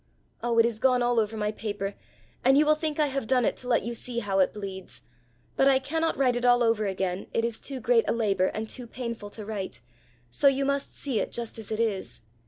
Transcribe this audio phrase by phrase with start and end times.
[0.41, 1.93] Oh, it is gone all over my paper
[2.43, 5.03] and you will think I have done it to let you see how it bleeds
[5.55, 8.67] but I cannot write it all over again it is too great a labour and
[8.67, 9.81] too painful to write,
[10.31, 12.21] so you must see it just as it is.